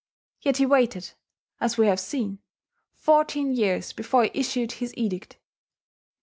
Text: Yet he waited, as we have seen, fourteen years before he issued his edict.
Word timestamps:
Yet 0.41 0.57
he 0.57 0.65
waited, 0.65 1.11
as 1.59 1.77
we 1.77 1.85
have 1.85 1.99
seen, 1.99 2.39
fourteen 2.95 3.51
years 3.53 3.93
before 3.93 4.23
he 4.23 4.31
issued 4.33 4.71
his 4.71 4.97
edict. 4.97 5.37